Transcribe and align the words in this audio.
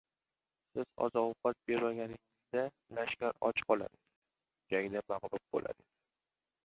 Siz 0.75 0.87
oziq-ovqat 1.07 1.59
bermaganingizda 1.71 2.63
lashkar 3.01 3.37
och 3.51 3.63
qolar 3.69 3.93
edi, 3.97 4.03
jangda 4.75 5.05
mag‘lub 5.15 5.47
bo‘lar 5.57 5.77
edi! 5.79 5.91